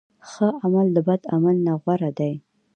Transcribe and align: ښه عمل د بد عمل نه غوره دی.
ښه 0.29 0.47
عمل 0.63 0.87
د 0.93 0.97
بد 1.07 1.21
عمل 1.33 1.55
نه 1.65 1.73
غوره 1.81 2.11
دی. 2.19 2.33